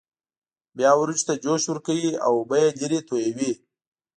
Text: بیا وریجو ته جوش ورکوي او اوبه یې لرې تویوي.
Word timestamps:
بیا 0.77 0.91
وریجو 0.97 1.27
ته 1.27 1.33
جوش 1.43 1.63
ورکوي 1.67 2.09
او 2.25 2.33
اوبه 2.39 2.57
یې 2.63 2.69
لرې 2.81 2.99
تویوي. 3.07 3.51